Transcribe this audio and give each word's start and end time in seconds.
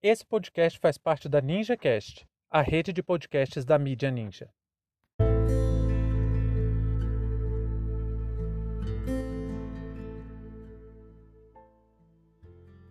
Esse 0.00 0.24
podcast 0.24 0.78
faz 0.78 0.96
parte 0.96 1.28
da 1.28 1.40
NinjaCast, 1.40 2.24
a 2.48 2.62
rede 2.62 2.92
de 2.92 3.02
podcasts 3.02 3.64
da 3.64 3.76
mídia 3.76 4.12
Ninja. 4.12 4.48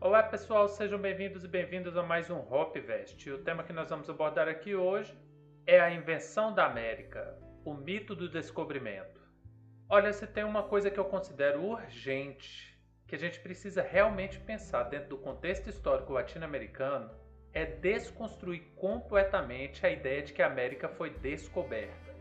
Olá 0.01 0.21
pessoal, 0.23 0.67
sejam 0.67 0.99
bem-vindos 0.99 1.45
e 1.45 1.47
bem-vindas 1.47 1.95
a 1.95 2.03
mais 2.03 2.29
um 2.29 2.39
Hopvest. 2.39 3.31
O 3.31 3.41
tema 3.41 3.63
que 3.63 3.71
nós 3.71 3.89
vamos 3.89 4.09
abordar 4.09 4.49
aqui 4.49 4.75
hoje 4.75 5.17
é 5.65 5.79
a 5.79 5.89
invenção 5.89 6.53
da 6.53 6.65
América, 6.65 7.39
o 7.63 7.73
mito 7.73 8.17
do 8.17 8.27
descobrimento. 8.27 9.21
Olha, 9.87 10.11
se 10.11 10.27
tem 10.27 10.43
uma 10.43 10.63
coisa 10.63 10.91
que 10.91 10.99
eu 10.99 11.05
considero 11.05 11.63
urgente 11.63 12.76
que 13.07 13.15
a 13.15 13.19
gente 13.19 13.39
precisa 13.39 13.81
realmente 13.81 14.37
pensar 14.39 14.83
dentro 14.83 15.09
do 15.09 15.17
contexto 15.17 15.69
histórico 15.69 16.11
latino-americano 16.11 17.09
é 17.53 17.65
desconstruir 17.65 18.63
completamente 18.75 19.85
a 19.85 19.89
ideia 19.89 20.21
de 20.21 20.33
que 20.33 20.41
a 20.41 20.47
América 20.47 20.89
foi 20.89 21.09
descoberta. 21.09 22.13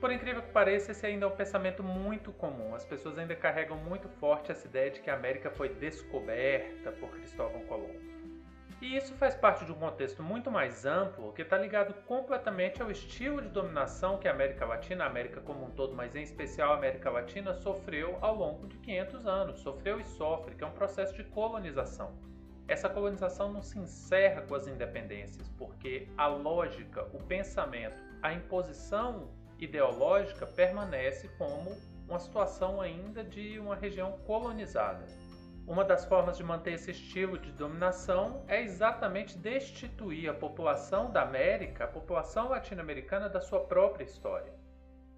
Por 0.00 0.10
incrível 0.10 0.42
que 0.42 0.50
pareça, 0.50 0.92
esse 0.92 1.06
ainda 1.06 1.26
é 1.26 1.28
um 1.28 1.36
pensamento 1.36 1.82
muito 1.82 2.32
comum. 2.32 2.74
As 2.74 2.84
pessoas 2.84 3.18
ainda 3.18 3.36
carregam 3.36 3.76
muito 3.76 4.08
forte 4.08 4.50
essa 4.50 4.66
ideia 4.66 4.90
de 4.90 5.00
que 5.00 5.10
a 5.10 5.14
América 5.14 5.50
foi 5.50 5.68
descoberta 5.68 6.90
por 6.92 7.10
Cristóvão 7.10 7.60
Colombo. 7.66 8.13
E 8.84 8.98
isso 8.98 9.14
faz 9.14 9.34
parte 9.34 9.64
de 9.64 9.72
um 9.72 9.76
contexto 9.76 10.22
muito 10.22 10.50
mais 10.50 10.84
amplo 10.84 11.32
que 11.32 11.40
está 11.40 11.56
ligado 11.56 11.94
completamente 12.02 12.82
ao 12.82 12.90
estilo 12.90 13.40
de 13.40 13.48
dominação 13.48 14.18
que 14.18 14.28
a 14.28 14.30
América 14.30 14.66
Latina, 14.66 15.04
a 15.04 15.06
América 15.06 15.40
como 15.40 15.64
um 15.64 15.70
todo, 15.70 15.94
mas 15.94 16.14
em 16.14 16.22
especial 16.22 16.74
a 16.74 16.76
América 16.76 17.08
Latina, 17.08 17.54
sofreu 17.54 18.18
ao 18.20 18.36
longo 18.36 18.66
de 18.66 18.76
500 18.76 19.26
anos. 19.26 19.60
Sofreu 19.60 19.98
e 19.98 20.04
sofre, 20.04 20.54
que 20.54 20.62
é 20.62 20.66
um 20.66 20.72
processo 20.72 21.14
de 21.14 21.24
colonização. 21.24 22.12
Essa 22.68 22.90
colonização 22.90 23.50
não 23.50 23.62
se 23.62 23.78
encerra 23.78 24.42
com 24.42 24.54
as 24.54 24.66
independências, 24.66 25.48
porque 25.56 26.06
a 26.18 26.26
lógica, 26.26 27.04
o 27.14 27.22
pensamento, 27.22 27.96
a 28.20 28.34
imposição 28.34 29.30
ideológica 29.58 30.46
permanece 30.46 31.28
como 31.38 31.74
uma 32.06 32.18
situação 32.18 32.82
ainda 32.82 33.24
de 33.24 33.58
uma 33.58 33.76
região 33.76 34.12
colonizada. 34.26 35.06
Uma 35.66 35.82
das 35.82 36.04
formas 36.04 36.36
de 36.36 36.44
manter 36.44 36.74
esse 36.74 36.90
estilo 36.90 37.38
de 37.38 37.50
dominação 37.50 38.44
é 38.46 38.60
exatamente 38.60 39.38
destituir 39.38 40.28
a 40.28 40.34
população 40.34 41.10
da 41.10 41.22
América, 41.22 41.84
a 41.84 41.88
população 41.88 42.50
latino-americana, 42.50 43.30
da 43.30 43.40
sua 43.40 43.60
própria 43.60 44.04
história. 44.04 44.52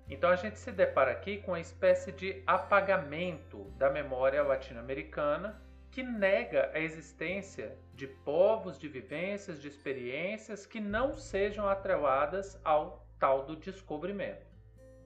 Então 0.09 0.31
a 0.31 0.37
gente 0.37 0.57
se 0.61 0.71
depara 0.71 1.11
aqui 1.11 1.39
com 1.39 1.51
uma 1.51 1.61
espécie 1.61 2.13
de 2.13 2.45
apagamento 2.47 3.65
da 3.77 3.91
memória 3.91 4.41
latino-americana 4.45 5.61
que 5.91 6.05
nega 6.05 6.71
a 6.73 6.79
existência 6.79 7.77
de 7.93 8.07
povos, 8.07 8.79
de 8.79 8.87
vivências, 8.87 9.61
de 9.61 9.67
experiências 9.67 10.65
que 10.65 10.79
não 10.79 11.17
sejam 11.17 11.69
atreladas 11.69 12.61
ao 12.63 13.05
tal 13.19 13.47
do 13.47 13.57
descobrimento. 13.57 14.46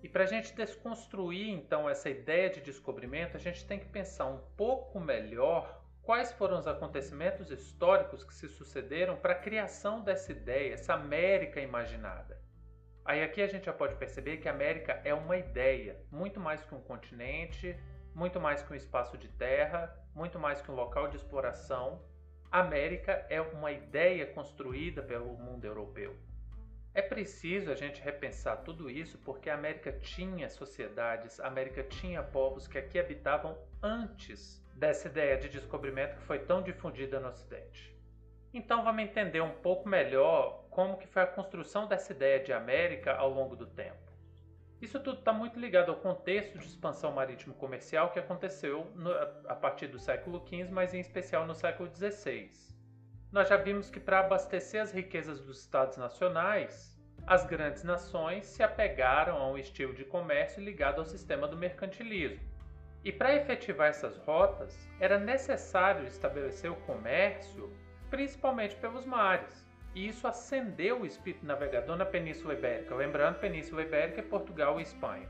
E 0.03 0.09
para 0.09 0.25
a 0.25 0.27
gente 0.27 0.55
desconstruir 0.55 1.51
então 1.51 1.89
essa 1.89 2.09
ideia 2.09 2.49
de 2.49 2.61
descobrimento, 2.61 3.37
a 3.37 3.41
gente 3.41 3.67
tem 3.67 3.79
que 3.79 3.89
pensar 3.89 4.27
um 4.27 4.39
pouco 4.57 4.99
melhor 4.99 5.83
quais 6.03 6.33
foram 6.33 6.59
os 6.59 6.67
acontecimentos 6.67 7.51
históricos 7.51 8.25
que 8.25 8.35
se 8.35 8.49
sucederam 8.49 9.17
para 9.17 9.35
a 9.35 9.39
criação 9.39 10.03
dessa 10.03 10.33
ideia, 10.33 10.75
essa 10.75 10.95
América 10.95 11.61
imaginada. 11.61 12.41
Aí 13.05 13.23
aqui 13.23 13.43
a 13.43 13.47
gente 13.47 13.67
já 13.67 13.73
pode 13.73 13.95
perceber 13.97 14.39
que 14.39 14.49
a 14.49 14.53
América 14.53 15.01
é 15.05 15.13
uma 15.13 15.37
ideia, 15.37 16.01
muito 16.11 16.41
mais 16.41 16.65
que 16.65 16.75
um 16.75 16.81
continente, 16.81 17.77
muito 18.15 18.41
mais 18.41 18.63
que 18.63 18.73
um 18.73 18.77
espaço 18.77 19.19
de 19.19 19.29
terra, 19.29 19.95
muito 20.15 20.39
mais 20.39 20.63
que 20.63 20.71
um 20.71 20.75
local 20.75 21.09
de 21.09 21.17
exploração. 21.17 22.03
A 22.51 22.61
América 22.61 23.27
é 23.29 23.41
uma 23.41 23.71
ideia 23.71 24.27
construída 24.27 25.03
pelo 25.03 25.37
mundo 25.37 25.65
europeu. 25.65 26.17
É 26.93 27.01
preciso 27.01 27.71
a 27.71 27.75
gente 27.77 28.03
repensar 28.03 28.65
tudo 28.65 28.91
isso 28.91 29.17
porque 29.19 29.49
a 29.49 29.55
América 29.55 29.93
tinha 29.93 30.49
sociedades, 30.49 31.39
a 31.39 31.47
América 31.47 31.85
tinha 31.85 32.21
povos 32.21 32.67
que 32.67 32.79
aqui 32.79 32.99
habitavam 32.99 33.57
antes 33.81 34.61
dessa 34.75 35.07
ideia 35.07 35.39
de 35.39 35.49
descobrimento 35.49 36.17
que 36.17 36.23
foi 36.23 36.41
tão 36.41 36.61
difundida 36.61 37.21
no 37.21 37.29
Ocidente. 37.29 37.97
Então 38.53 38.83
vamos 38.83 39.05
entender 39.05 39.41
um 39.41 39.53
pouco 39.53 39.89
melhor 39.89 40.65
como 40.69 40.97
que 40.97 41.07
foi 41.07 41.23
a 41.23 41.27
construção 41.27 41.87
dessa 41.87 42.13
ideia 42.13 42.43
de 42.43 42.53
América 42.53 43.15
ao 43.15 43.31
longo 43.31 43.55
do 43.55 43.67
tempo. 43.67 44.11
Isso 44.83 44.99
tudo 44.99 45.21
está 45.21 45.33
muito 45.33 45.61
ligado 45.61 45.91
ao 45.91 45.97
contexto 45.99 46.59
de 46.59 46.67
expansão 46.67 47.13
marítimo 47.13 47.55
comercial 47.55 48.11
que 48.11 48.19
aconteceu 48.19 48.91
no, 48.97 49.13
a 49.47 49.55
partir 49.55 49.87
do 49.87 49.99
século 49.99 50.45
XV, 50.45 50.71
mas 50.71 50.93
em 50.93 50.99
especial 50.99 51.47
no 51.47 51.55
século 51.55 51.89
XVI 51.95 52.51
nós 53.33 53.49
já 53.49 53.57
vimos 53.57 53.89
que 53.91 54.01
para 54.01 54.21
abastecer 54.21 54.83
as 54.83 54.93
riquezas 54.93 55.41
dos 55.41 55.61
estados 55.61 55.97
nacionais, 55.97 56.99
as 57.27 57.47
grandes 57.47 57.85
nações 57.85 58.47
se 58.47 58.63
apegaram 58.63 59.37
a 59.37 59.51
um 59.51 59.57
estilo 59.57 59.95
de 59.95 60.05
comércio 60.05 60.63
ligado 60.63 60.99
ao 60.99 61.05
sistema 61.05 61.47
do 61.47 61.57
mercantilismo. 61.57 62.41
E 63.05 63.13
para 63.13 63.35
efetivar 63.35 63.89
essas 63.89 64.17
rotas, 64.19 64.77
era 64.99 65.19
necessário 65.19 66.07
estabelecer 66.07 66.71
o 66.71 66.77
comércio 66.77 67.73
principalmente 68.11 68.75
pelos 68.77 69.07
mares. 69.07 69.65
E 69.95 70.09
isso 70.09 70.27
acendeu 70.27 71.01
o 71.01 71.07
espírito 71.07 71.47
navegador 71.47 71.97
na 71.97 72.05
Península 72.05 72.55
Ibérica. 72.55 72.95
Lembrando, 72.95 73.39
Península 73.39 73.83
Ibérica 73.83 74.21
é 74.21 74.25
Portugal 74.25 74.79
e 74.79 74.83
Espanha. 74.83 75.29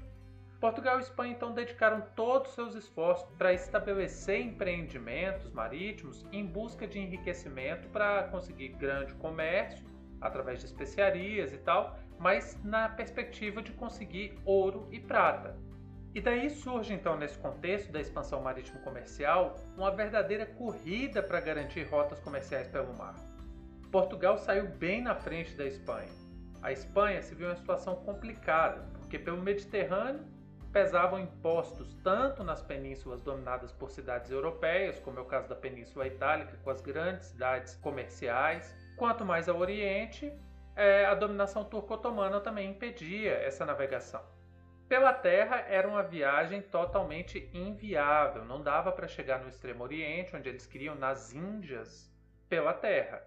Portugal 0.60 0.98
e 0.98 1.00
Espanha 1.00 1.32
então 1.32 1.52
dedicaram 1.52 2.02
todos 2.14 2.50
os 2.50 2.54
seus 2.54 2.74
esforços 2.74 3.26
para 3.38 3.54
estabelecer 3.54 4.42
empreendimentos 4.42 5.50
marítimos 5.52 6.26
em 6.30 6.44
busca 6.44 6.86
de 6.86 6.98
enriquecimento 6.98 7.88
para 7.88 8.24
conseguir 8.24 8.68
grande 8.68 9.14
comércio 9.14 9.82
através 10.20 10.58
de 10.58 10.66
especiarias 10.66 11.50
e 11.54 11.56
tal, 11.56 11.98
mas 12.18 12.62
na 12.62 12.90
perspectiva 12.90 13.62
de 13.62 13.72
conseguir 13.72 14.38
ouro 14.44 14.86
e 14.92 15.00
prata. 15.00 15.56
E 16.14 16.20
daí 16.20 16.50
surge 16.50 16.92
então 16.92 17.16
nesse 17.16 17.38
contexto 17.38 17.90
da 17.90 18.00
expansão 18.00 18.42
marítimo 18.42 18.80
comercial 18.80 19.56
uma 19.78 19.90
verdadeira 19.90 20.44
corrida 20.44 21.22
para 21.22 21.40
garantir 21.40 21.84
rotas 21.84 22.20
comerciais 22.20 22.68
pelo 22.68 22.92
mar. 22.92 23.14
Portugal 23.90 24.36
saiu 24.36 24.68
bem 24.68 25.00
na 25.00 25.14
frente 25.14 25.56
da 25.56 25.64
Espanha. 25.64 26.10
A 26.60 26.70
Espanha 26.70 27.22
se 27.22 27.34
viu 27.34 27.46
em 27.46 27.50
uma 27.50 27.56
situação 27.56 27.96
complicada, 27.96 28.82
porque 28.98 29.18
pelo 29.18 29.40
Mediterrâneo 29.40 30.39
pesavam 30.72 31.18
impostos 31.18 31.94
tanto 32.02 32.44
nas 32.44 32.62
penínsulas 32.62 33.20
dominadas 33.22 33.72
por 33.72 33.90
cidades 33.90 34.30
europeias, 34.30 35.00
como 35.00 35.18
é 35.18 35.22
o 35.22 35.26
caso 35.26 35.48
da 35.48 35.56
Península 35.56 36.06
Itálica, 36.06 36.56
com 36.62 36.70
as 36.70 36.80
grandes 36.80 37.28
cidades 37.28 37.74
comerciais, 37.76 38.74
quanto 38.96 39.24
mais 39.24 39.48
ao 39.48 39.58
Oriente, 39.58 40.32
é, 40.76 41.04
a 41.06 41.14
dominação 41.14 41.64
turco-otomana 41.64 42.40
também 42.40 42.70
impedia 42.70 43.32
essa 43.32 43.66
navegação. 43.66 44.22
Pela 44.88 45.12
terra 45.12 45.64
era 45.68 45.86
uma 45.86 46.02
viagem 46.02 46.62
totalmente 46.62 47.48
inviável, 47.52 48.44
não 48.44 48.62
dava 48.62 48.90
para 48.90 49.06
chegar 49.06 49.40
no 49.40 49.48
Extremo 49.48 49.84
Oriente, 49.84 50.34
onde 50.34 50.48
eles 50.48 50.66
queriam 50.66 50.94
nas 50.94 51.32
Índias, 51.32 52.12
pela 52.48 52.72
terra. 52.72 53.22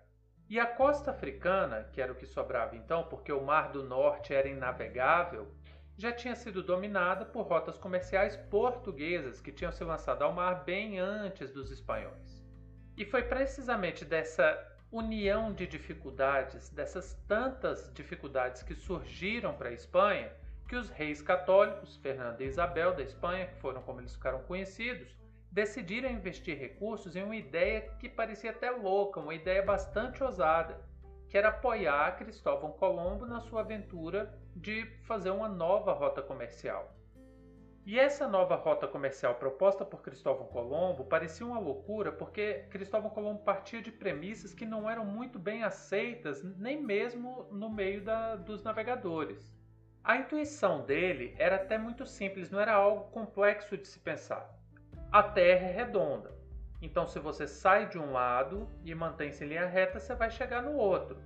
E 0.49 0.59
a 0.59 0.65
costa 0.65 1.11
africana, 1.11 1.89
que 1.93 2.01
era 2.01 2.11
o 2.11 2.15
que 2.15 2.25
sobrava 2.25 2.75
então, 2.75 3.05
porque 3.05 3.31
o 3.31 3.41
Mar 3.41 3.71
do 3.71 3.81
Norte 3.81 4.33
era 4.33 4.49
inavegável, 4.49 5.47
já 5.97 6.11
tinha 6.11 6.35
sido 6.35 6.63
dominada 6.63 7.25
por 7.25 7.43
rotas 7.43 7.77
comerciais 7.77 8.35
portuguesas 8.35 9.39
que 9.39 9.51
tinham 9.51 9.71
se 9.71 9.83
lançado 9.83 10.23
ao 10.23 10.33
mar 10.33 10.63
bem 10.63 10.99
antes 10.99 11.51
dos 11.51 11.71
espanhóis. 11.71 12.43
E 12.97 13.05
foi 13.05 13.23
precisamente 13.23 14.03
dessa 14.05 14.45
união 14.91 15.51
de 15.51 15.65
dificuldades, 15.65 16.69
dessas 16.69 17.13
tantas 17.27 17.91
dificuldades 17.93 18.61
que 18.61 18.75
surgiram 18.75 19.53
para 19.55 19.69
a 19.69 19.73
Espanha, 19.73 20.31
que 20.67 20.75
os 20.75 20.89
reis 20.89 21.21
católicos, 21.21 21.97
Fernando 21.97 22.41
e 22.41 22.45
Isabel 22.45 22.95
da 22.95 23.01
Espanha, 23.01 23.47
que 23.47 23.59
foram 23.59 23.81
como 23.81 23.99
eles 23.99 24.13
ficaram 24.13 24.43
conhecidos, 24.43 25.15
decidiram 25.51 26.09
investir 26.09 26.57
recursos 26.57 27.15
em 27.15 27.23
uma 27.23 27.35
ideia 27.35 27.81
que 27.99 28.09
parecia 28.09 28.51
até 28.51 28.71
louca, 28.71 29.19
uma 29.19 29.35
ideia 29.35 29.61
bastante 29.61 30.23
ousada, 30.23 30.79
que 31.33 31.37
era 31.39 31.49
apoiar 31.49 32.15
Cristóvão 32.15 32.73
Colombo 32.73 33.25
na 33.25 33.39
sua 33.39 33.61
aventura 33.61 34.31
de 34.55 34.85
fazer 35.07 35.31
uma 35.31 35.49
nova 35.49 35.91
rota 35.91 36.21
comercial. 36.21 36.95
E 37.87 37.99
essa 37.99 38.27
nova 38.27 38.55
rota 38.55 38.87
comercial 38.87 39.33
proposta 39.33 39.83
por 39.83 40.03
Cristóvão 40.03 40.45
Colombo 40.45 41.05
parecia 41.05 41.43
uma 41.43 41.57
loucura 41.57 42.11
porque 42.11 42.67
Cristóvão 42.69 43.09
Colombo 43.09 43.41
partia 43.41 43.81
de 43.81 43.91
premissas 43.91 44.53
que 44.53 44.63
não 44.63 44.87
eram 44.87 45.03
muito 45.03 45.39
bem 45.39 45.63
aceitas 45.63 46.43
nem 46.43 46.79
mesmo 46.79 47.47
no 47.49 47.67
meio 47.67 48.03
da, 48.03 48.35
dos 48.35 48.61
navegadores. 48.61 49.51
A 50.03 50.17
intuição 50.17 50.85
dele 50.85 51.33
era 51.39 51.55
até 51.55 51.79
muito 51.79 52.05
simples, 52.05 52.51
não 52.51 52.59
era 52.59 52.73
algo 52.73 53.09
complexo 53.09 53.75
de 53.75 53.87
se 53.87 53.97
pensar. 53.97 54.47
A 55.11 55.23
Terra 55.23 55.65
é 55.65 55.71
redonda, 55.71 56.42
então, 56.83 57.07
se 57.07 57.17
você 57.17 57.47
sai 57.47 57.87
de 57.87 57.97
um 57.97 58.11
lado 58.11 58.67
e 58.83 58.93
mantém-se 58.93 59.45
em 59.45 59.47
linha 59.47 59.65
reta, 59.65 60.01
você 60.01 60.13
vai 60.13 60.29
chegar 60.29 60.61
no 60.61 60.73
outro. 60.73 61.17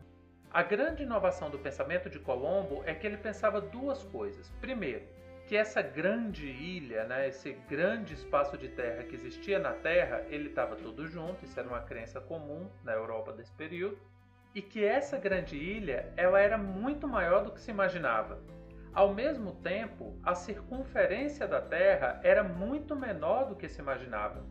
A 0.51 0.61
grande 0.61 1.01
inovação 1.01 1.49
do 1.49 1.57
pensamento 1.57 2.11
de 2.11 2.19
Colombo 2.19 2.83
é 2.85 2.93
que 2.93 3.07
ele 3.07 3.17
pensava 3.17 3.59
duas 3.59 4.03
coisas. 4.03 4.51
Primeiro, 4.61 5.03
que 5.47 5.57
essa 5.57 5.81
grande 5.81 6.45
ilha, 6.45 7.05
né, 7.05 7.27
esse 7.27 7.53
grande 7.67 8.13
espaço 8.13 8.55
de 8.55 8.69
terra 8.69 9.03
que 9.03 9.15
existia 9.15 9.57
na 9.57 9.73
Terra, 9.73 10.23
ele 10.29 10.49
estava 10.49 10.75
todo 10.75 11.07
junto, 11.07 11.43
isso 11.43 11.59
era 11.59 11.67
uma 11.67 11.81
crença 11.81 12.21
comum 12.21 12.69
na 12.83 12.93
Europa 12.93 13.33
desse 13.33 13.53
período, 13.53 13.97
e 14.53 14.61
que 14.61 14.85
essa 14.85 15.17
grande 15.17 15.57
ilha 15.57 16.13
ela 16.15 16.39
era 16.39 16.57
muito 16.57 17.07
maior 17.07 17.43
do 17.43 17.51
que 17.51 17.61
se 17.61 17.71
imaginava. 17.71 18.39
Ao 18.93 19.11
mesmo 19.11 19.53
tempo, 19.55 20.19
a 20.23 20.35
circunferência 20.35 21.47
da 21.47 21.61
Terra 21.61 22.19
era 22.23 22.43
muito 22.43 22.95
menor 22.95 23.45
do 23.45 23.55
que 23.55 23.67
se 23.67 23.81
imaginava. 23.81 24.45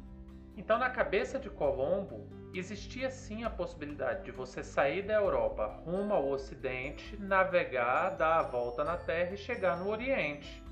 Então, 0.56 0.78
na 0.78 0.88
cabeça 0.88 1.38
de 1.38 1.50
Colombo, 1.50 2.26
existia 2.54 3.10
sim 3.10 3.44
a 3.44 3.50
possibilidade 3.50 4.24
de 4.24 4.30
você 4.30 4.64
sair 4.64 5.02
da 5.02 5.14
Europa 5.14 5.66
rumo 5.84 6.14
ao 6.14 6.28
Ocidente, 6.30 7.14
navegar, 7.20 8.16
dar 8.16 8.38
a 8.38 8.42
volta 8.42 8.82
na 8.82 8.96
Terra 8.96 9.34
e 9.34 9.36
chegar 9.36 9.76
no 9.76 9.90
Oriente. 9.90 10.64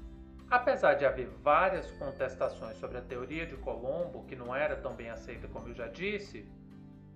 Apesar 0.50 0.94
de 0.94 1.04
haver 1.04 1.28
várias 1.42 1.90
contestações 1.92 2.78
sobre 2.78 2.96
a 2.96 3.02
teoria 3.02 3.44
de 3.44 3.56
Colombo, 3.56 4.24
que 4.24 4.36
não 4.36 4.56
era 4.56 4.76
tão 4.76 4.94
bem 4.94 5.10
aceita 5.10 5.48
como 5.48 5.68
eu 5.68 5.74
já 5.74 5.86
disse, 5.86 6.48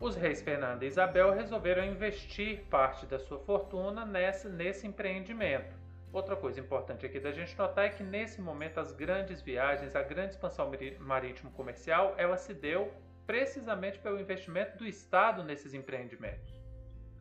os 0.01 0.15
reis 0.15 0.43
Fernando 0.43 0.83
e 0.83 0.87
Isabel 0.87 1.33
resolveram 1.33 1.85
investir 1.85 2.65
parte 2.69 3.07
da 3.07 3.19
sua 3.19 3.39
fortuna 3.39 4.05
nesse, 4.05 4.49
nesse 4.49 4.87
empreendimento. 4.87 5.78
Outra 6.13 6.35
coisa 6.35 6.59
importante 6.59 7.05
aqui 7.05 7.21
da 7.21 7.33
gente 7.33 7.57
notar 7.57 7.85
é 7.85 7.91
que 7.91 8.03
nesse 8.03 8.41
momento 8.41 8.81
as 8.81 8.93
grandes 8.93 9.43
viagens, 9.43 9.95
a 9.95 10.03
grande 10.03 10.35
expansão 10.35 10.71
marítimo 11.01 11.51
comercial, 11.51 12.15
ela 12.17 12.37
se 12.39 12.55
deu 12.55 12.93
precisamente 13.27 13.99
pelo 13.99 14.19
investimento 14.19 14.79
do 14.79 14.87
Estado 14.87 15.45
nesses 15.45 15.75
empreendimentos. 15.75 16.59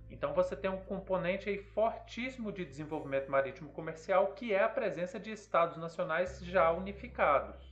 Então 0.10 0.34
você 0.34 0.56
tem 0.56 0.72
um 0.72 0.80
componente 0.86 1.50
aí 1.50 1.58
fortíssimo 1.58 2.50
de 2.50 2.64
desenvolvimento 2.64 3.30
marítimo 3.30 3.70
comercial, 3.72 4.28
que 4.34 4.54
é 4.54 4.64
a 4.64 4.70
presença 4.70 5.20
de 5.20 5.32
estados 5.32 5.76
nacionais 5.76 6.40
já 6.46 6.72
unificados. 6.72 7.67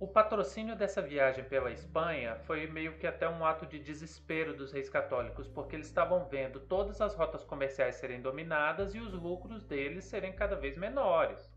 O 0.00 0.06
patrocínio 0.06 0.76
dessa 0.76 1.02
viagem 1.02 1.42
pela 1.42 1.72
Espanha 1.72 2.36
foi 2.46 2.68
meio 2.68 2.96
que 2.98 3.06
até 3.06 3.28
um 3.28 3.44
ato 3.44 3.66
de 3.66 3.80
desespero 3.80 4.56
dos 4.56 4.70
reis 4.70 4.88
católicos, 4.88 5.48
porque 5.48 5.74
eles 5.74 5.88
estavam 5.88 6.24
vendo 6.28 6.60
todas 6.60 7.00
as 7.00 7.16
rotas 7.16 7.42
comerciais 7.42 7.96
serem 7.96 8.22
dominadas 8.22 8.94
e 8.94 9.00
os 9.00 9.12
lucros 9.12 9.64
deles 9.64 10.04
serem 10.04 10.32
cada 10.32 10.54
vez 10.54 10.76
menores. 10.76 11.52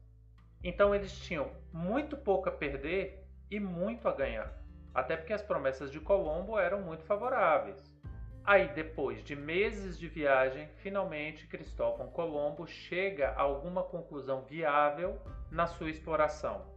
Então 0.63 0.93
eles 0.95 1.15
tinham 1.19 1.51
muito 1.71 2.17
pouco 2.17 2.49
a 2.49 2.51
perder 2.51 3.23
e 3.51 3.59
muito 3.59 4.07
a 4.07 4.11
ganhar, 4.11 4.51
até 4.91 5.15
porque 5.15 5.33
as 5.33 5.43
promessas 5.43 5.91
de 5.91 5.99
Colombo 5.99 6.57
eram 6.57 6.81
muito 6.81 7.03
favoráveis. 7.03 7.95
Aí, 8.43 8.69
depois 8.69 9.23
de 9.23 9.35
meses 9.35 9.99
de 9.99 10.07
viagem, 10.07 10.67
finalmente 10.77 11.45
Cristóvão 11.45 12.09
Colombo 12.09 12.65
chega 12.65 13.29
a 13.29 13.41
alguma 13.41 13.83
conclusão 13.83 14.41
viável 14.41 15.21
na 15.51 15.67
sua 15.67 15.91
exploração. 15.91 16.70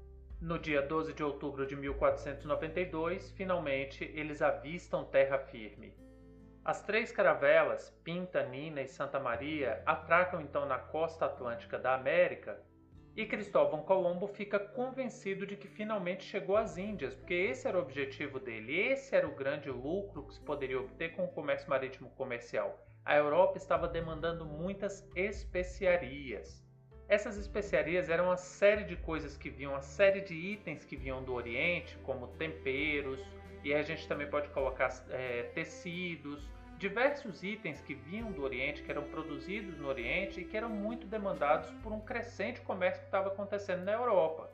No 0.44 0.58
dia 0.58 0.82
12 0.82 1.14
de 1.14 1.24
outubro 1.24 1.66
de 1.66 1.74
1492, 1.74 3.30
finalmente 3.30 4.04
eles 4.14 4.42
avistam 4.42 5.02
terra 5.02 5.38
firme. 5.38 5.96
As 6.62 6.82
três 6.82 7.10
caravelas, 7.10 7.88
Pinta, 8.04 8.44
Nina 8.44 8.82
e 8.82 8.86
Santa 8.86 9.18
Maria, 9.18 9.82
atracam 9.86 10.42
então 10.42 10.66
na 10.66 10.78
costa 10.78 11.24
atlântica 11.24 11.78
da 11.78 11.94
América 11.94 12.60
e 13.16 13.24
Cristóvão 13.24 13.84
Colombo 13.84 14.28
fica 14.28 14.58
convencido 14.58 15.46
de 15.46 15.56
que 15.56 15.66
finalmente 15.66 16.24
chegou 16.24 16.58
às 16.58 16.76
Índias, 16.76 17.14
porque 17.14 17.32
esse 17.32 17.66
era 17.66 17.78
o 17.78 17.80
objetivo 17.80 18.38
dele, 18.38 18.78
esse 18.78 19.16
era 19.16 19.26
o 19.26 19.34
grande 19.34 19.70
lucro 19.70 20.26
que 20.26 20.34
se 20.34 20.40
poderia 20.42 20.78
obter 20.78 21.16
com 21.16 21.24
o 21.24 21.32
comércio 21.32 21.70
marítimo 21.70 22.10
comercial. 22.10 22.86
A 23.02 23.16
Europa 23.16 23.56
estava 23.56 23.88
demandando 23.88 24.44
muitas 24.44 25.10
especiarias. 25.16 26.63
Essas 27.08 27.36
especiarias 27.36 28.08
eram 28.08 28.26
uma 28.26 28.36
série 28.36 28.84
de 28.84 28.96
coisas 28.96 29.36
que 29.36 29.50
vinham, 29.50 29.72
uma 29.72 29.82
série 29.82 30.22
de 30.22 30.34
itens 30.34 30.84
que 30.84 30.96
vinham 30.96 31.22
do 31.22 31.34
Oriente, 31.34 31.98
como 32.02 32.28
temperos, 32.28 33.20
e 33.62 33.74
a 33.74 33.82
gente 33.82 34.08
também 34.08 34.26
pode 34.26 34.48
colocar 34.48 34.90
é, 35.10 35.42
tecidos, 35.54 36.48
diversos 36.78 37.42
itens 37.42 37.80
que 37.80 37.94
vinham 37.94 38.32
do 38.32 38.42
Oriente, 38.42 38.82
que 38.82 38.90
eram 38.90 39.04
produzidos 39.04 39.76
no 39.78 39.88
Oriente 39.88 40.40
e 40.40 40.44
que 40.44 40.56
eram 40.56 40.70
muito 40.70 41.06
demandados 41.06 41.70
por 41.82 41.92
um 41.92 42.00
crescente 42.00 42.60
comércio 42.62 43.00
que 43.00 43.08
estava 43.08 43.28
acontecendo 43.28 43.84
na 43.84 43.92
Europa. 43.92 44.50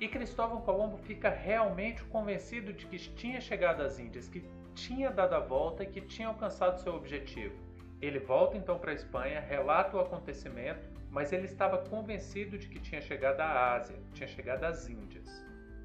E 0.00 0.08
Cristóvão 0.08 0.62
Colombo 0.62 0.98
fica 0.98 1.28
realmente 1.28 2.02
convencido 2.04 2.72
de 2.72 2.86
que 2.86 2.98
tinha 2.98 3.40
chegado 3.40 3.82
às 3.82 3.98
Índias, 3.98 4.28
que 4.28 4.44
tinha 4.74 5.10
dado 5.10 5.34
a 5.34 5.40
volta 5.40 5.84
e 5.84 5.86
que 5.86 6.00
tinha 6.00 6.28
alcançado 6.28 6.80
seu 6.80 6.94
objetivo. 6.94 7.54
Ele 8.00 8.18
volta 8.18 8.56
então 8.56 8.78
para 8.78 8.90
a 8.90 8.94
Espanha, 8.94 9.40
relata 9.40 9.96
o 9.96 10.00
acontecimento 10.00 10.95
mas 11.16 11.32
ele 11.32 11.46
estava 11.46 11.78
convencido 11.78 12.58
de 12.58 12.68
que 12.68 12.78
tinha 12.78 13.00
chegado 13.00 13.40
à 13.40 13.74
Ásia, 13.74 13.96
tinha 14.12 14.28
chegado 14.28 14.64
às 14.64 14.86
Índias. 14.86 15.26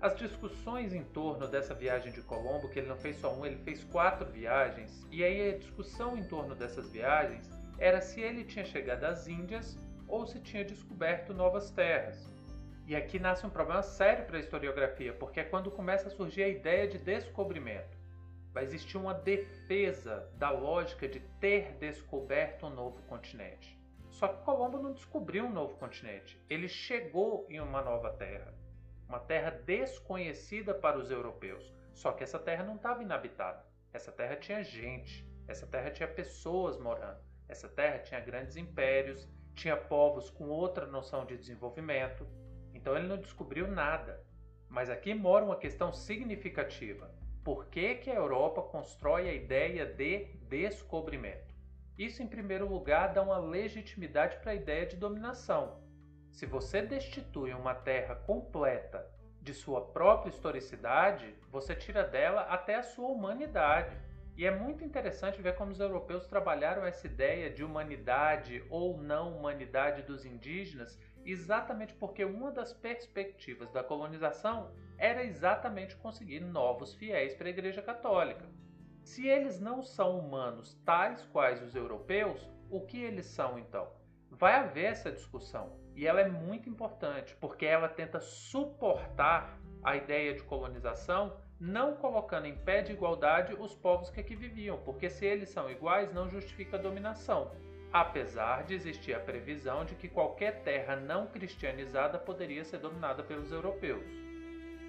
As 0.02 0.14
discussões 0.18 0.94
em 0.94 1.06
torno 1.06 1.48
dessa 1.48 1.74
viagem 1.74 2.12
de 2.12 2.22
Colombo, 2.22 2.68
que 2.68 2.80
ele 2.80 2.90
não 2.90 2.98
fez 2.98 3.16
só 3.16 3.34
uma, 3.34 3.48
ele 3.48 3.64
fez 3.64 3.82
quatro 3.86 4.30
viagens, 4.30 5.08
e 5.10 5.24
aí 5.24 5.54
a 5.54 5.58
discussão 5.58 6.18
em 6.18 6.24
torno 6.26 6.54
dessas 6.54 6.92
viagens 6.92 7.50
era 7.80 8.02
se 8.02 8.20
ele 8.20 8.44
tinha 8.44 8.66
chegado 8.66 9.06
às 9.06 9.26
Índias 9.26 9.78
ou 10.06 10.28
se 10.28 10.38
tinha 10.42 10.66
descoberto 10.66 11.34
novas 11.34 11.72
terras. 11.72 12.30
E 12.86 12.94
aqui 12.94 13.18
nasce 13.18 13.46
um 13.46 13.50
problema 13.50 13.84
sério 13.84 14.26
para 14.26 14.36
a 14.36 14.42
historiografia, 14.42 15.14
porque 15.14 15.40
é 15.40 15.46
quando 15.46 15.72
começa 15.72 16.10
a 16.10 16.12
surgir 16.12 16.44
a 16.44 16.50
ideia 16.50 16.90
de 16.90 16.98
descobrimento. 16.98 17.98
Vai 18.52 18.66
existir 18.66 18.98
uma 18.98 19.14
defesa 19.14 20.30
da 20.38 20.52
lógica 20.52 21.08
de 21.08 21.22
ter 21.40 21.78
descoberto 21.80 22.66
um 22.66 22.70
novo 22.70 23.02
continente. 23.04 23.80
Só 24.22 24.28
que 24.28 24.44
Colombo 24.44 24.78
não 24.78 24.94
descobriu 24.94 25.46
um 25.46 25.52
novo 25.52 25.76
continente. 25.78 26.40
Ele 26.48 26.68
chegou 26.68 27.48
em 27.50 27.60
uma 27.60 27.82
nova 27.82 28.12
terra, 28.12 28.54
uma 29.10 29.20
terra 29.20 29.50
desconhecida 29.50 30.76
para 30.76 31.00
os 31.00 31.10
europeus. 31.10 31.74
Só 31.92 32.12
que 32.12 32.24
essa 32.24 32.38
terra 32.38 32.64
não 32.64 32.76
estava 32.76 33.02
inabitada. 33.02 33.66
Essa 33.92 34.12
terra 34.12 34.36
tinha 34.36 34.64
gente, 34.64 35.28
essa 35.48 35.66
terra 35.66 35.90
tinha 35.90 36.08
pessoas 36.08 36.78
morando. 36.78 37.20
Essa 37.50 37.68
terra 37.68 37.98
tinha 37.98 38.20
grandes 38.20 38.58
impérios, 38.58 39.28
tinha 39.56 39.76
povos 39.76 40.30
com 40.30 40.50
outra 40.50 40.86
noção 40.86 41.26
de 41.26 41.36
desenvolvimento. 41.36 42.28
Então 42.76 42.96
ele 42.96 43.08
não 43.08 43.18
descobriu 43.18 43.68
nada. 43.68 44.24
Mas 44.70 44.92
aqui 44.92 45.16
mora 45.16 45.46
uma 45.46 45.58
questão 45.58 45.92
significativa. 45.92 47.12
Por 47.44 47.66
que, 47.70 47.96
que 47.96 48.12
a 48.12 48.18
Europa 48.18 48.62
constrói 48.62 49.28
a 49.28 49.34
ideia 49.34 49.84
de 49.84 50.26
descobrimento? 50.48 51.51
Isso, 52.02 52.24
em 52.24 52.28
primeiro 52.28 52.68
lugar, 52.68 53.14
dá 53.14 53.22
uma 53.22 53.38
legitimidade 53.38 54.38
para 54.38 54.54
a 54.54 54.56
ideia 54.56 54.88
de 54.88 54.96
dominação. 54.96 55.84
Se 56.32 56.48
você 56.48 56.82
destitui 56.82 57.54
uma 57.54 57.76
terra 57.76 58.16
completa 58.16 59.08
de 59.40 59.54
sua 59.54 59.86
própria 59.86 60.32
historicidade, 60.32 61.36
você 61.52 61.76
tira 61.76 62.04
dela 62.04 62.42
até 62.42 62.74
a 62.74 62.82
sua 62.82 63.08
humanidade. 63.08 63.96
E 64.36 64.48
é 64.48 64.50
muito 64.50 64.84
interessante 64.84 65.44
ver 65.44 65.54
como 65.54 65.72
os 65.72 65.80
europeus 65.80 66.26
trabalharam 66.26 66.84
essa 66.88 67.06
ideia 67.06 67.52
de 67.52 67.64
humanidade 67.64 68.66
ou 68.72 68.98
não 68.98 69.38
humanidade 69.38 70.02
dos 70.02 70.26
indígenas, 70.26 71.00
exatamente 71.24 71.94
porque 71.94 72.26
uma 72.26 72.52
das 72.52 72.74
perspectivas 72.74 73.72
da 73.72 73.84
colonização 73.84 74.72
era 74.98 75.24
exatamente 75.24 75.96
conseguir 75.98 76.40
novos 76.40 76.96
fiéis 76.96 77.36
para 77.36 77.46
a 77.46 77.52
Igreja 77.52 77.84
Católica. 77.84 78.50
Se 79.04 79.28
eles 79.28 79.60
não 79.60 79.82
são 79.82 80.20
humanos 80.20 80.80
tais 80.86 81.22
quais 81.32 81.62
os 81.62 81.76
europeus, 81.76 82.48
o 82.70 82.82
que 82.82 83.02
eles 83.02 83.26
são 83.26 83.58
então? 83.58 83.88
Vai 84.30 84.54
haver 84.54 84.86
essa 84.86 85.12
discussão 85.12 85.78
e 85.96 86.08
ela 86.08 86.22
é 86.22 86.30
muito 86.30 86.70
importante 86.70 87.36
porque 87.42 87.66
ela 87.66 87.90
tenta 87.90 88.20
suportar 88.20 89.60
a 89.84 89.96
ideia 89.96 90.34
de 90.34 90.44
colonização, 90.44 91.36
não 91.60 91.96
colocando 91.96 92.46
em 92.46 92.56
pé 92.56 92.82
de 92.82 92.94
igualdade 92.94 93.54
os 93.54 93.76
povos 93.76 94.10
que 94.10 94.20
aqui 94.20 94.36
viviam, 94.36 94.78
porque 94.80 95.10
se 95.10 95.26
eles 95.26 95.50
são 95.50 95.70
iguais, 95.70 96.14
não 96.14 96.30
justifica 96.30 96.78
a 96.78 96.82
dominação. 96.82 97.52
Apesar 97.92 98.64
de 98.64 98.74
existir 98.74 99.14
a 99.14 99.20
previsão 99.20 99.84
de 99.84 99.96
que 99.96 100.08
qualquer 100.08 100.62
terra 100.64 100.96
não 100.96 101.28
cristianizada 101.28 102.18
poderia 102.18 102.64
ser 102.64 102.78
dominada 102.78 103.22
pelos 103.22 103.52
europeus. 103.52 104.31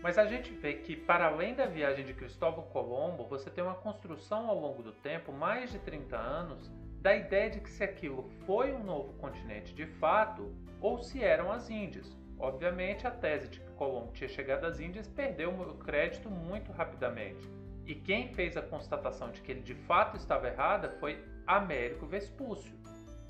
Mas 0.02 0.18
a 0.18 0.26
gente 0.26 0.52
vê 0.52 0.74
que, 0.74 0.96
para 0.96 1.26
além 1.26 1.54
da 1.54 1.64
viagem 1.64 2.04
de 2.04 2.12
Cristóvão 2.12 2.64
Colombo, 2.64 3.24
você 3.24 3.48
tem 3.48 3.62
uma 3.62 3.76
construção 3.76 4.48
ao 4.48 4.58
longo 4.58 4.82
do 4.82 4.90
tempo, 4.90 5.32
mais 5.32 5.70
de 5.70 5.78
30 5.78 6.16
anos, 6.16 6.68
da 7.00 7.14
ideia 7.14 7.50
de 7.50 7.60
que 7.60 7.70
se 7.70 7.84
aquilo 7.84 8.28
foi 8.44 8.72
um 8.72 8.82
novo 8.82 9.12
continente 9.14 9.72
de 9.72 9.86
fato 9.86 10.52
ou 10.80 10.98
se 10.98 11.22
eram 11.22 11.52
as 11.52 11.70
Índias. 11.70 12.16
Obviamente, 12.36 13.06
a 13.06 13.12
tese 13.12 13.48
de 13.48 13.60
que 13.60 13.70
Colombo 13.72 14.12
tinha 14.12 14.28
chegado 14.28 14.64
às 14.64 14.80
Índias 14.80 15.06
perdeu 15.06 15.50
o 15.50 15.78
crédito 15.78 16.28
muito 16.28 16.72
rapidamente. 16.72 17.48
E 17.86 17.94
quem 17.94 18.34
fez 18.34 18.56
a 18.56 18.62
constatação 18.62 19.30
de 19.30 19.40
que 19.40 19.52
ele 19.52 19.62
de 19.62 19.74
fato 19.74 20.16
estava 20.16 20.48
errada 20.48 20.90
foi 20.98 21.24
Américo 21.46 22.06
Vespúcio. 22.06 22.74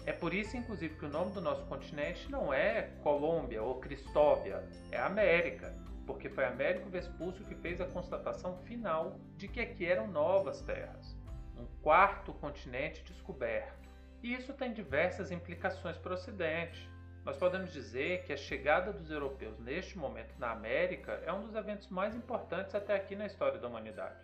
É 0.07 0.13
por 0.13 0.33
isso, 0.33 0.57
inclusive, 0.57 0.97
que 0.97 1.05
o 1.05 1.11
nome 1.11 1.33
do 1.33 1.41
nosso 1.41 1.65
continente 1.67 2.31
não 2.31 2.53
é 2.53 2.91
Colômbia 3.03 3.63
ou 3.63 3.79
Cristóvia, 3.79 4.65
é 4.91 4.99
América 4.99 5.92
porque 6.07 6.29
foi 6.29 6.45
Américo 6.45 6.89
Vespúcio 6.89 7.45
que 7.45 7.55
fez 7.55 7.81
a 7.81 7.87
constatação 7.87 8.57
final 8.59 9.19
de 9.37 9.49
que 9.49 9.61
aqui 9.61 9.85
eram 9.87 10.07
novas 10.07 10.61
terras, 10.63 11.17
um 11.57 11.67
quarto 11.83 12.33
continente 12.35 13.03
descoberto. 13.05 13.89
E 14.23 14.35
isso 14.35 14.53
tem 14.53 14.73
diversas 14.73 15.31
implicações 15.31 15.99
para 15.99 16.13
o 16.13 16.15
Ocidente. 16.15 16.91
nós 17.25 17.37
podemos 17.37 17.73
dizer 17.73 18.25
que 18.25 18.33
a 18.33 18.37
chegada 18.37 18.93
dos 18.93 19.11
europeus 19.11 19.59
neste 19.61 19.97
momento 19.97 20.35
na 20.39 20.51
América 20.51 21.23
é 21.25 21.33
um 21.33 21.43
dos 21.43 21.55
eventos 21.55 21.89
mais 21.89 22.15
importantes 22.17 22.75
até 22.75 22.97
aqui 22.97 23.15
na 23.15 23.27
história 23.27 23.61
da 23.61 23.69
humanidade. 23.69 24.21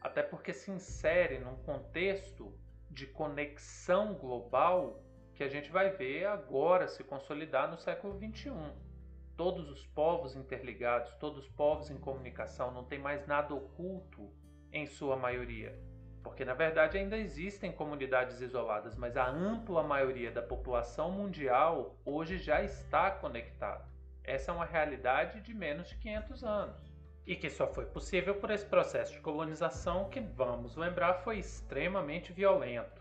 Até 0.00 0.22
porque 0.22 0.52
se 0.52 0.70
insere 0.70 1.38
num 1.38 1.56
contexto 1.56 2.52
de 2.90 3.06
conexão 3.06 4.14
global 4.14 5.02
que 5.34 5.42
a 5.44 5.48
gente 5.48 5.70
vai 5.70 5.90
ver 5.90 6.26
agora 6.26 6.88
se 6.88 7.04
consolidar 7.04 7.70
no 7.70 7.78
século 7.78 8.18
XXI. 8.18 8.50
Todos 9.38 9.70
os 9.70 9.86
povos 9.86 10.34
interligados, 10.34 11.14
todos 11.14 11.44
os 11.44 11.48
povos 11.50 11.90
em 11.90 11.96
comunicação, 11.96 12.72
não 12.72 12.82
tem 12.82 12.98
mais 12.98 13.24
nada 13.24 13.54
oculto 13.54 14.28
em 14.72 14.84
sua 14.84 15.16
maioria. 15.16 15.78
Porque 16.24 16.44
na 16.44 16.54
verdade 16.54 16.98
ainda 16.98 17.16
existem 17.16 17.70
comunidades 17.70 18.40
isoladas, 18.40 18.96
mas 18.96 19.16
a 19.16 19.30
ampla 19.30 19.84
maioria 19.84 20.32
da 20.32 20.42
população 20.42 21.12
mundial 21.12 21.96
hoje 22.04 22.36
já 22.36 22.64
está 22.64 23.12
conectada. 23.12 23.84
Essa 24.24 24.50
é 24.50 24.54
uma 24.56 24.64
realidade 24.64 25.40
de 25.40 25.54
menos 25.54 25.88
de 25.88 25.96
500 25.98 26.42
anos. 26.42 26.92
E 27.24 27.36
que 27.36 27.48
só 27.48 27.68
foi 27.68 27.86
possível 27.86 28.34
por 28.34 28.50
esse 28.50 28.66
processo 28.66 29.12
de 29.12 29.20
colonização 29.20 30.10
que, 30.10 30.18
vamos 30.18 30.74
lembrar, 30.74 31.14
foi 31.14 31.38
extremamente 31.38 32.32
violento. 32.32 32.97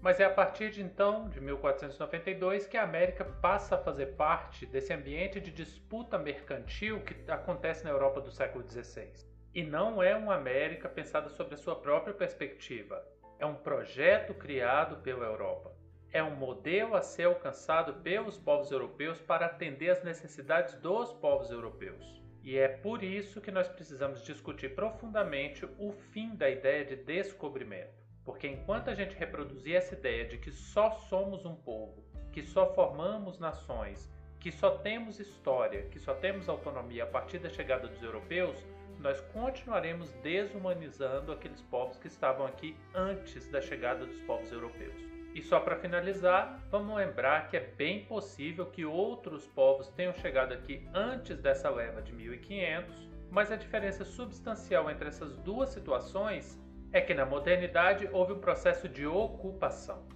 Mas 0.00 0.20
é 0.20 0.24
a 0.24 0.30
partir 0.30 0.70
de 0.70 0.80
então, 0.80 1.28
de 1.28 1.40
1492, 1.40 2.68
que 2.68 2.76
a 2.76 2.84
América 2.84 3.24
passa 3.24 3.74
a 3.74 3.82
fazer 3.82 4.14
parte 4.14 4.64
desse 4.64 4.92
ambiente 4.92 5.40
de 5.40 5.50
disputa 5.50 6.16
mercantil 6.16 7.00
que 7.00 7.30
acontece 7.30 7.82
na 7.82 7.90
Europa 7.90 8.20
do 8.20 8.30
século 8.30 8.64
XVI. 8.68 9.12
E 9.52 9.64
não 9.64 10.00
é 10.00 10.14
uma 10.14 10.36
América 10.36 10.88
pensada 10.88 11.28
sobre 11.28 11.54
a 11.54 11.58
sua 11.58 11.74
própria 11.74 12.14
perspectiva. 12.14 13.04
É 13.40 13.46
um 13.46 13.56
projeto 13.56 14.32
criado 14.34 15.02
pela 15.02 15.26
Europa. 15.26 15.74
É 16.12 16.22
um 16.22 16.36
modelo 16.36 16.94
a 16.94 17.02
ser 17.02 17.24
alcançado 17.24 17.94
pelos 17.94 18.38
povos 18.38 18.70
europeus 18.70 19.20
para 19.20 19.46
atender 19.46 19.90
às 19.90 20.04
necessidades 20.04 20.74
dos 20.74 21.12
povos 21.12 21.50
europeus. 21.50 22.22
E 22.44 22.56
é 22.56 22.68
por 22.68 23.02
isso 23.02 23.40
que 23.40 23.50
nós 23.50 23.68
precisamos 23.68 24.24
discutir 24.24 24.76
profundamente 24.76 25.68
o 25.76 25.92
fim 26.12 26.36
da 26.36 26.48
ideia 26.48 26.84
de 26.84 26.96
descobrimento. 26.96 28.07
Porque 28.28 28.46
enquanto 28.46 28.90
a 28.90 28.94
gente 28.94 29.16
reproduzir 29.16 29.74
essa 29.74 29.94
ideia 29.94 30.26
de 30.26 30.36
que 30.36 30.52
só 30.52 30.90
somos 30.90 31.46
um 31.46 31.54
povo, 31.54 32.04
que 32.30 32.42
só 32.42 32.74
formamos 32.74 33.38
nações, 33.38 34.06
que 34.38 34.52
só 34.52 34.72
temos 34.72 35.18
história, 35.18 35.84
que 35.84 35.98
só 35.98 36.12
temos 36.12 36.46
autonomia 36.46 37.04
a 37.04 37.06
partir 37.06 37.38
da 37.38 37.48
chegada 37.48 37.88
dos 37.88 38.02
europeus, 38.02 38.62
nós 38.98 39.18
continuaremos 39.32 40.12
desumanizando 40.22 41.32
aqueles 41.32 41.62
povos 41.62 41.96
que 41.96 42.06
estavam 42.06 42.44
aqui 42.44 42.76
antes 42.94 43.48
da 43.48 43.62
chegada 43.62 44.04
dos 44.04 44.20
povos 44.20 44.52
europeus. 44.52 45.02
E 45.34 45.40
só 45.40 45.58
para 45.58 45.76
finalizar, 45.76 46.62
vamos 46.70 46.94
lembrar 46.96 47.48
que 47.48 47.56
é 47.56 47.60
bem 47.60 48.04
possível 48.04 48.66
que 48.66 48.84
outros 48.84 49.46
povos 49.46 49.88
tenham 49.88 50.12
chegado 50.12 50.52
aqui 50.52 50.86
antes 50.92 51.38
dessa 51.38 51.70
leva 51.70 52.02
de 52.02 52.12
1500, 52.12 53.08
mas 53.30 53.50
a 53.50 53.56
diferença 53.56 54.04
substancial 54.04 54.90
entre 54.90 55.08
essas 55.08 55.34
duas 55.38 55.70
situações 55.70 56.60
é 56.92 57.00
que 57.00 57.14
na 57.14 57.26
modernidade 57.26 58.08
houve 58.12 58.32
um 58.32 58.40
processo 58.40 58.88
de 58.88 59.06
ocupação. 59.06 60.06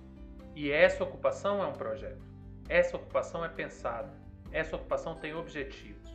E 0.54 0.70
essa 0.70 1.04
ocupação 1.04 1.62
é 1.62 1.66
um 1.66 1.72
projeto. 1.72 2.22
Essa 2.68 2.96
ocupação 2.96 3.44
é 3.44 3.48
pensada. 3.48 4.12
Essa 4.50 4.76
ocupação 4.76 5.16
tem 5.16 5.34
objetivos. 5.34 6.10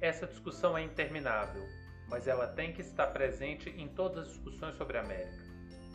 Essa 0.00 0.26
discussão 0.26 0.76
é 0.76 0.82
interminável 0.82 1.62
mas 2.08 2.26
ela 2.26 2.46
tem 2.46 2.72
que 2.72 2.80
estar 2.80 3.08
presente 3.08 3.70
em 3.70 3.86
todas 3.86 4.26
as 4.26 4.28
discussões 4.28 4.74
sobre 4.76 4.98
a 4.98 5.02
América. 5.02 5.46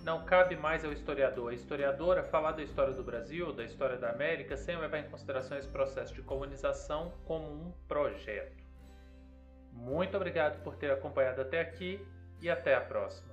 Não 0.04 0.26
cabe 0.26 0.56
mais 0.56 0.84
ao 0.84 0.92
historiador, 0.92 1.52
a 1.52 1.56
historiadora, 1.56 2.24
falar 2.24 2.52
da 2.52 2.62
história 2.62 2.94
do 2.94 3.04
Brasil, 3.04 3.54
da 3.54 3.64
história 3.64 3.98
da 3.98 4.10
América, 4.10 4.58
sem 4.58 4.78
levar 4.78 5.00
em 5.00 5.10
consideração 5.10 5.58
esse 5.58 5.70
processo 5.70 6.14
de 6.14 6.22
colonização 6.22 7.14
como 7.26 7.48
um 7.48 7.72
projeto. 7.88 8.64
Muito 9.72 10.16
obrigado 10.16 10.62
por 10.62 10.76
ter 10.76 10.92
acompanhado 10.92 11.42
até 11.42 11.62
aqui 11.62 12.06
e 12.42 12.50
até 12.50 12.76
a 12.76 12.82
próxima. 12.82 13.33